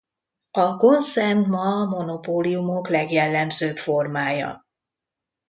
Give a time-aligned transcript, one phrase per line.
[0.51, 4.65] A konszern ma a monopóliumok legjellemzőbb formája.